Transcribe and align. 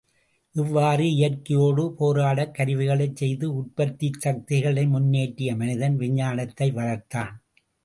இவ்வாறு 0.55 1.05
இயற்கையோடு 1.09 1.83
போராடக் 1.99 2.55
கருவிகளைச் 2.55 3.15
செய்து 3.15 3.53
உற்பத்திச் 3.53 4.19
சக்திகளை 4.19 4.85
முன்னேற்றிய 4.87 5.55
மனிதன், 5.55 5.97
விஞ்ஞானத்தை 5.97 6.69
வளர்த்தான். 6.71 7.33